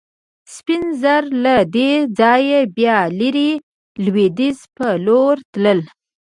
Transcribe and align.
سپین 0.55 0.83
زر 1.01 1.23
له 1.43 1.55
دې 1.75 1.91
ځایه 2.19 2.59
بیا 2.77 2.97
لرې 3.19 3.51
لوېدیځ 4.03 4.59
په 4.75 4.87
لور 5.05 5.35
تلل. 5.53 5.79